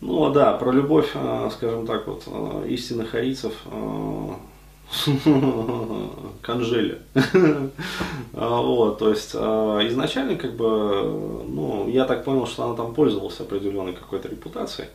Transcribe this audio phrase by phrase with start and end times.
[0.00, 3.52] Ну да, про любовь, э, скажем так, вот э, истинных арийцев
[6.42, 7.02] к Анжеле.
[8.32, 13.38] А, вот, то есть изначально, как бы, ну, я так понял, что она там пользовалась
[13.40, 14.88] определенной какой-то репутацией.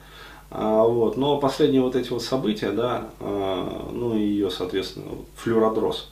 [0.50, 6.10] А, вот, но последние вот эти вот события, да, ну и ее, соответственно, флюродрос,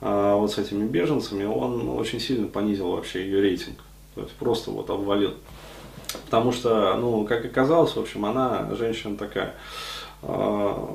[0.00, 3.76] вот с этими беженцами, он очень сильно понизил вообще ее рейтинг.
[4.14, 5.34] То есть просто вот обвалил.
[6.18, 9.54] Потому что, ну, как оказалось, в общем, она женщина такая,
[10.22, 10.86] э,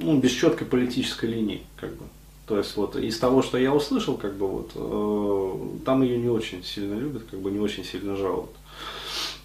[0.00, 2.04] ну, без четкой политической линии, как бы.
[2.46, 6.28] То есть вот из того, что я услышал, как бы вот, э, там ее не
[6.28, 8.50] очень сильно любят, как бы не очень сильно жалуют.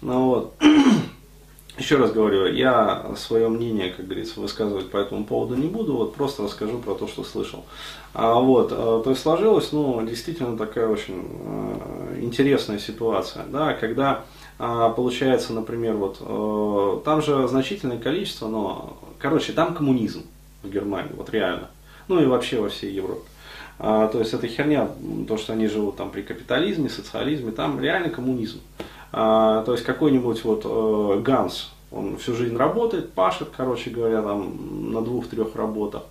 [0.02, 0.54] Ну вот.
[1.78, 6.14] Еще раз говорю, я свое мнение, как говорится, высказывать по этому поводу не буду, вот
[6.14, 7.64] просто расскажу про то, что слышал.
[8.12, 14.24] А, вот, э, то есть сложилась, ну, действительно такая очень э, интересная ситуация, да, когда
[14.58, 20.24] э, получается, например, вот, э, там же значительное количество, но, короче, там коммунизм
[20.62, 21.68] в Германии, вот реально,
[22.08, 23.22] ну и вообще во всей Европе.
[23.78, 24.88] А, то есть это херня,
[25.26, 28.60] то, что они живут там при капитализме, социализме, там реально коммунизм.
[29.12, 34.92] А, то есть какой-нибудь вот э, Ганс, он всю жизнь работает, пашет, короче говоря, там
[34.92, 36.04] на двух-трех работах.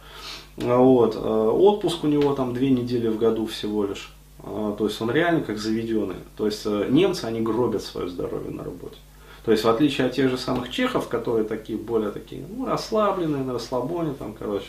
[0.57, 1.15] А, вот.
[1.15, 4.11] Э, отпуск у него там две недели в году всего лишь.
[4.39, 6.15] А, то есть он реально как заведенный.
[6.35, 8.97] То есть э, немцы, они гробят свое здоровье на работе.
[9.45, 13.43] То есть в отличие от тех же самых чехов, которые такие более такие, ну, расслабленные,
[13.43, 14.67] на расслабоне, там, короче,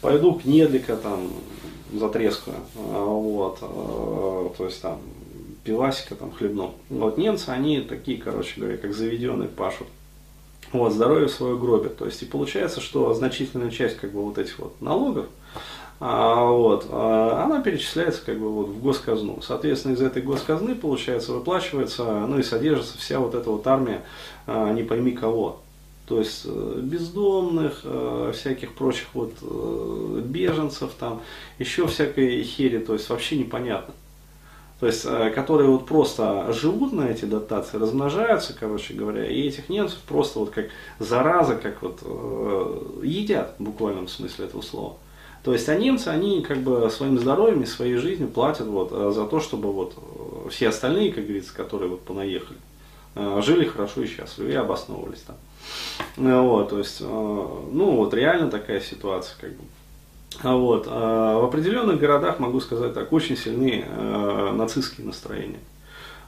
[0.00, 1.28] пойду к Недлика там
[1.92, 2.56] затрескаю.
[2.74, 3.58] Вот.
[3.60, 5.00] То есть там
[5.64, 6.74] пивасика там хлебнул.
[6.88, 9.88] Вот немцы, они такие, короче говоря, как заведенные пашут.
[10.72, 11.96] Вот, здоровье свое гробят.
[11.96, 15.26] То есть, и получается, что значительная часть, как бы, вот этих вот налогов,
[15.98, 19.40] а, вот, а, она перечисляется как бы вот в госказну.
[19.42, 24.02] Соответственно, из этой госказны, получается, выплачивается, ну и содержится вся вот эта вот армия,
[24.46, 25.60] а, не пойми кого.
[26.06, 31.20] То есть э, бездомных, э, всяких прочих вот э, беженцев там,
[31.58, 33.92] еще всякой хери, то есть вообще непонятно
[34.78, 39.98] то есть, которые вот просто живут на эти дотации, размножаются, короче говоря, и этих немцев
[40.06, 40.66] просто вот как
[40.98, 42.02] зараза, как вот
[43.02, 44.96] едят в буквальном смысле этого слова.
[45.46, 49.12] То есть, а немцы, они как бы своим здоровьем и своей жизнью платят вот э,
[49.14, 52.58] за то, чтобы вот э, все остальные, как говорится, которые вот понаехали,
[53.14, 55.36] жили хорошо и счастливо и обосновывались там.
[56.16, 59.62] Вот, то есть, ну вот реально такая ситуация, как бы.
[60.42, 60.88] А вот.
[60.88, 65.60] В определенных городах, могу сказать так, очень сильны э, нацистские настроения.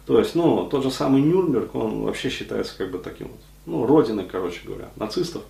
[0.08, 3.86] То есть, ну, тот же самый Нюрнберг, он вообще считается как бы таким вот, ну,
[3.86, 5.42] родиной, короче говоря, нацистов.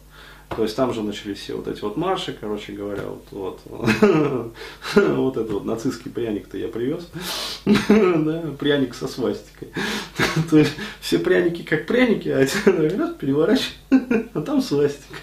[0.48, 3.60] То есть там же начались все вот эти вот марши, короче говоря, вот, вот,
[4.96, 7.08] вот это вот нацистский пряник-то я привез,
[7.64, 9.68] да, пряник со свастикой.
[10.50, 15.22] То есть все пряники как пряники, а один переворачивает, а там свастик.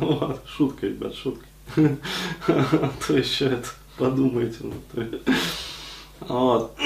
[0.00, 1.46] Вот, шутка, ребят, шутка.
[1.76, 4.64] То еще это подумайте.
[6.28, 6.72] Вот.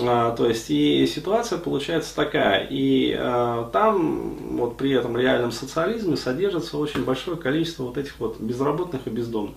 [0.00, 2.66] А, то есть и ситуация получается такая.
[2.70, 8.38] И а, там вот при этом реальном социализме содержится очень большое количество вот этих вот
[8.40, 9.56] безработных и бездомных,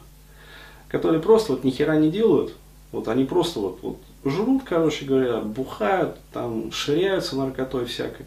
[0.87, 2.53] которые просто вот ни хера не делают.
[2.91, 8.25] Вот они просто вот, вот жрут, короче говоря, бухают, там ширяются наркотой всякой.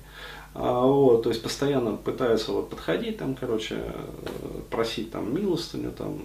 [0.54, 3.76] А, вот, то есть постоянно пытаются вот подходить там, короче,
[4.70, 6.20] просить там милостыню, там,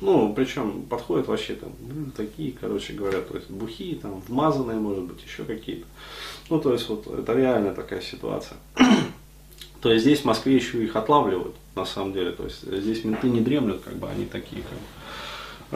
[0.00, 5.04] ну, причем подходят вообще там, ну, такие, короче говоря, то есть бухие, там, вмазанные, может
[5.04, 5.86] быть, еще какие-то.
[6.50, 8.58] Ну, то есть вот это реальная такая ситуация.
[9.80, 12.32] то есть здесь в Москве еще их отлавливают, на самом деле.
[12.32, 14.84] То есть здесь менты не дремлют, как бы они такие, как бы.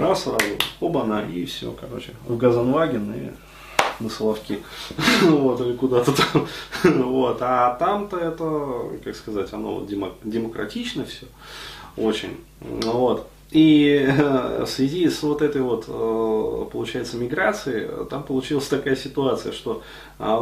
[0.07, 0.45] Раз, сразу,
[0.81, 3.31] оба-на, и все, короче, в Газанваген и
[4.01, 4.61] на Соловки,
[5.23, 6.47] вот, или куда-то там,
[7.03, 9.85] вот, а там-то это, как сказать, оно
[10.23, 11.27] демократично все,
[11.97, 18.67] очень, вот, и э, в связи с вот этой вот, э, получается, миграцией, там получилась
[18.69, 19.83] такая ситуация, что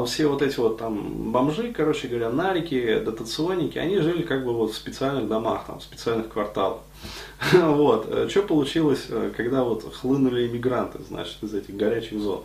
[0.06, 4.72] все вот эти вот там бомжи, короче говоря, нарики, дотационники, они жили как бы вот
[4.72, 6.80] в специальных домах, там, в специальных кварталах.
[7.52, 8.08] Вот.
[8.10, 9.06] Э, что получилось,
[9.36, 12.42] когда вот хлынули иммигранты, значит, из этих горячих зон?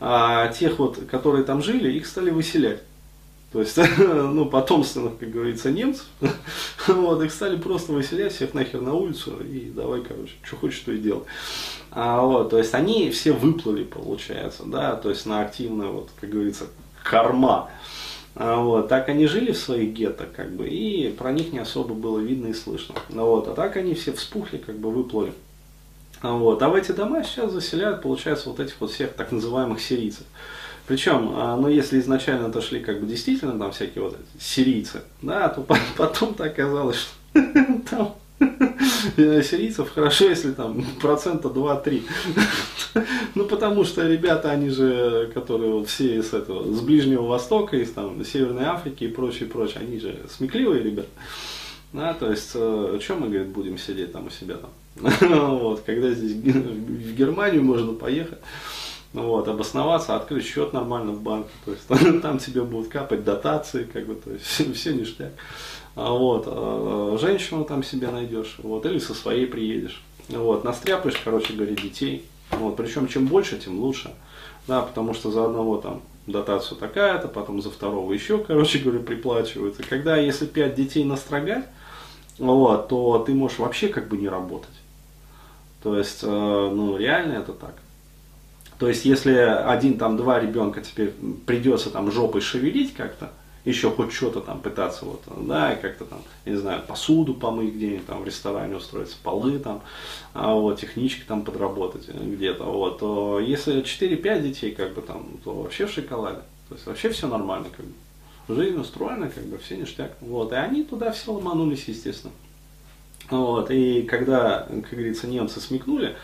[0.00, 2.82] А тех вот, которые там жили, их стали выселять.
[3.52, 6.06] То есть, ну, потомственных, как говорится, немцев,
[6.86, 10.92] вот, их стали просто выселять всех нахер на улицу и давай, короче, что хочешь, то
[10.92, 11.24] и делай.
[11.90, 16.30] А, вот, то есть, они все выплыли, получается, да, то есть, на активную, вот, как
[16.30, 16.66] говорится,
[17.02, 17.70] корма.
[18.36, 21.94] А, вот, так они жили в своих гетто, как бы, и про них не особо
[21.94, 22.94] было видно и слышно.
[23.08, 25.32] Ну, вот, а так они все вспухли, как бы, выплыли.
[26.22, 29.80] А, вот, а в эти дома сейчас заселяют, получается, вот этих вот всех так называемых
[29.80, 30.24] сирийцев
[30.90, 35.48] Причем, а, ну, если изначально это шли как бы действительно там всякие вот сирийцы, да,
[35.48, 35.64] то
[35.96, 37.40] потом-то оказалось, что
[37.90, 38.14] там
[39.16, 42.02] сирийцев хорошо, если там процента 2-3.
[43.36, 47.92] ну, потому что ребята, они же, которые вот все из этого, с Ближнего Востока, из
[47.92, 51.10] там Северной Африки и прочее, прочее, они же смекливые ребята.
[51.92, 54.70] Да, то есть, э, чем мы, говорит, будем сидеть там у себя там?
[55.60, 58.40] вот, когда здесь в Германию можно поехать,
[59.12, 63.84] вот, обосноваться, открыть счет нормально в банке, то есть там, там тебе будут капать дотации,
[63.84, 65.32] как бы, то есть все, все ништяк.
[65.96, 70.02] А вот, а, женщину там себе найдешь, вот, или со своей приедешь.
[70.28, 72.24] Вот, настряпаешь, короче говоря, детей.
[72.52, 74.12] Вот, причем чем больше, тем лучше.
[74.68, 79.80] Да, потому что за одного там дотацию такая-то, потом за второго еще, короче говоря, приплачивают.
[79.80, 81.64] И когда, если пять детей настрогать,
[82.38, 84.68] вот, то ты можешь вообще как бы не работать.
[85.82, 87.74] То есть, э, ну, реально это так.
[88.80, 91.12] То есть, если один, там, два ребенка теперь
[91.46, 93.30] придется там жопой шевелить как-то,
[93.66, 97.74] еще хоть что-то там пытаться вот, да, и как-то там, я не знаю, посуду помыть
[97.74, 99.82] где-нибудь там в ресторане устроиться, полы там,
[100.32, 105.52] а вот, технички там подработать где-то, вот, то если 4-5 детей, как бы там, то
[105.52, 106.40] вообще в шоколаде,
[106.70, 107.92] то есть вообще все нормально, как бы
[108.56, 110.12] жизнь устроена, как бы все ништяк.
[110.22, 112.32] Вот, и они туда все ломанулись, естественно.
[113.28, 116.16] Вот, и когда, как говорится, немцы смекнули,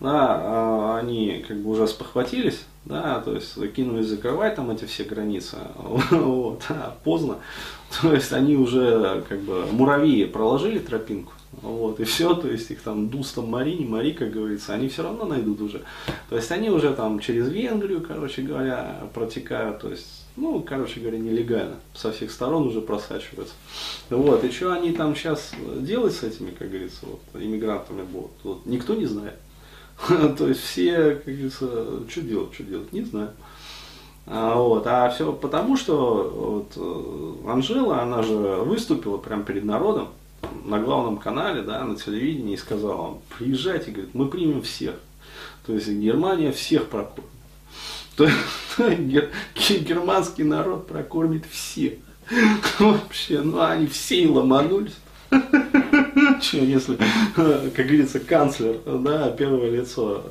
[0.00, 5.04] да, а, они как бы уже спохватились, да, то есть кинулись закрывать там эти все
[5.04, 5.56] границы,
[6.10, 7.38] вот, а поздно,
[8.00, 12.80] то есть они уже как бы муравьи проложили тропинку, вот, и все, то есть их
[12.80, 15.82] там дустом мари, не мари, как говорится, они все равно найдут уже,
[16.28, 20.06] то есть они уже там через Венгрию, короче говоря, протекают, то есть
[20.40, 23.54] ну, короче говоря, нелегально, со всех сторон уже просачиваются.
[24.08, 25.50] Вот, и что они там сейчас
[25.80, 29.34] делать с этими, как говорится, вот, иммигрантами будут, вот, никто не знает.
[30.38, 33.30] То есть все, как говорится, что делать, что делать, не знаю.
[34.26, 40.08] А, вот, а все потому, что вот, э, Анжела, она же выступила прямо перед народом
[40.64, 44.96] на главном канале, да, на телевидении и сказала, приезжайте, говорит, мы примем всех.
[45.66, 47.30] То есть Германия всех прокормит.
[48.16, 48.38] То есть
[49.86, 51.94] германский народ прокормит всех.
[52.78, 54.96] Вообще, ну они все и ломанулись.
[56.40, 56.96] Че, если,
[57.34, 60.24] как говорится, канцлер, да, первое лицо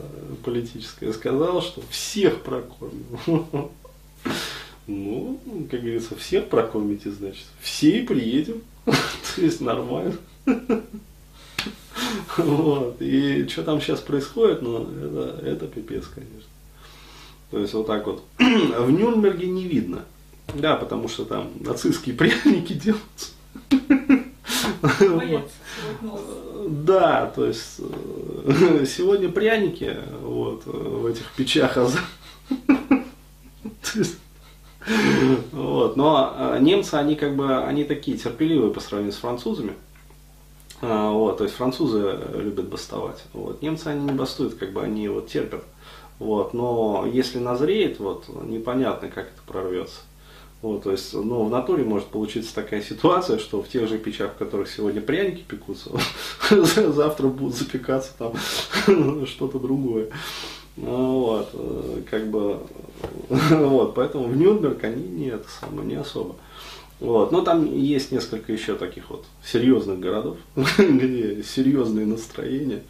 [0.44, 3.06] политическое сказал, что всех прокормим.
[4.89, 5.38] Ну,
[5.69, 7.44] как говорится, всех прокормите, значит.
[7.59, 8.62] Все и приедем.
[8.86, 10.15] То есть нормально.
[12.38, 13.01] Вот.
[13.01, 16.50] И что там сейчас происходит, ну, это, это пипец, конечно.
[17.51, 18.24] То есть вот так вот.
[18.38, 20.06] В Нюрнберге не видно.
[20.54, 23.31] Да, потому что там нацистские пряники делаются.
[26.68, 32.00] Да, то есть э, сегодня пряники вот, в этих печах аза.
[35.51, 39.74] Вот, но э, немцы, они как бы, они такие терпеливые по сравнению с французами.
[40.81, 43.23] А, вот, то есть французы любят бастовать.
[43.33, 45.63] Вот, немцы, они не бастуют, как бы они вот терпят.
[46.19, 50.00] Вот, но если назреет, вот, непонятно, как это прорвется.
[50.62, 54.33] Вот, то есть, ну, в натуре может получиться такая ситуация, что в тех же печах,
[54.33, 55.92] в которых сегодня пряники пекутся,
[56.50, 58.33] завтра будут запекаться там
[59.27, 60.09] что-то другое.
[60.75, 62.59] Ну, вот, э, как бы,
[63.30, 66.36] вот, поэтому в Нюрнберг они не это самое, не особо.
[67.00, 70.37] Вот, но там есть несколько еще таких вот серьезных городов,
[70.78, 72.81] где серьезные настроения.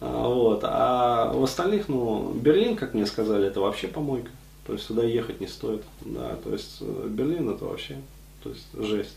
[0.00, 4.30] А, вот, а в остальных, ну, Берлин, как мне сказали, это вообще помойка.
[4.66, 5.82] То есть сюда ехать не стоит.
[6.00, 7.96] Да, то есть э, Берлин это вообще
[8.42, 9.16] то есть, жесть.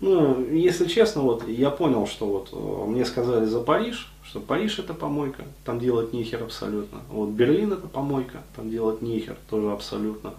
[0.00, 4.78] Ну, если честно, вот я понял, что вот э, мне сказали за Париж, что Париж
[4.78, 7.00] это помойка, там делать нихер абсолютно.
[7.10, 10.34] Вот Берлин это помойка, там делать нихер тоже абсолютно.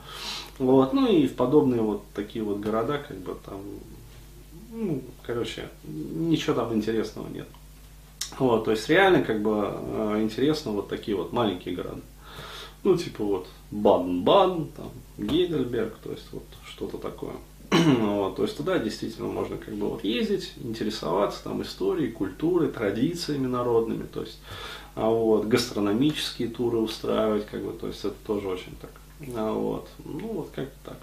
[0.60, 3.62] Вот, ну и в подобные вот такие вот города, как бы там,
[4.72, 7.48] ну, короче, ничего там интересного нет.
[8.38, 12.02] Вот, то есть реально как бы э, интересно вот такие вот маленькие города.
[12.86, 17.34] Ну, типа вот Баден-Баден, там, Гейдельберг, то есть вот что-то такое.
[17.72, 23.48] вот, то есть туда действительно можно как бы вот ездить, интересоваться там историей, культурой, традициями
[23.48, 24.38] народными, то есть
[24.94, 28.92] а вот, гастрономические туры устраивать, как бы, то есть это тоже очень так.
[29.36, 30.98] А вот, ну вот как-то так.